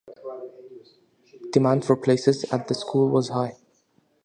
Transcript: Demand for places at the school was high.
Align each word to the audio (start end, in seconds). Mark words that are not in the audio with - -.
Demand 1.53 1.85
for 1.85 1.95
places 1.95 2.43
at 2.45 2.67
the 2.67 2.73
school 2.73 3.07
was 3.09 3.29
high. 3.29 3.57